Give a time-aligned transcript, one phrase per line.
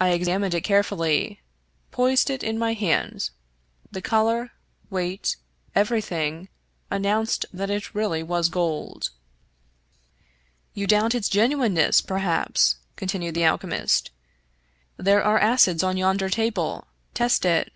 [0.00, 1.42] I examined it carefully,
[1.90, 3.30] poised it in my hand—
[3.92, 4.52] ^the color,
[4.88, 5.34] weight,
[5.74, 6.48] everything,
[6.92, 9.10] an nounced that it really was gold."
[10.74, 14.12] You doubt its genuineness, perhaps," continued the al chemist."
[14.96, 16.86] There are acids on yonder table—
[17.16, 17.72] ^test it."